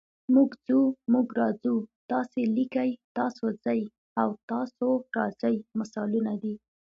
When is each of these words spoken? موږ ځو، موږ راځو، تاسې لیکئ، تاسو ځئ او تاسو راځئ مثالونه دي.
موږ 0.33 0.49
ځو، 0.67 0.79
موږ 1.13 1.27
راځو، 1.39 1.75
تاسې 2.11 2.41
لیکئ، 2.57 2.91
تاسو 3.17 3.45
ځئ 3.63 3.81
او 4.21 4.29
تاسو 4.51 4.87
راځئ 5.15 5.55
مثالونه 5.79 6.33
دي. 6.43 6.53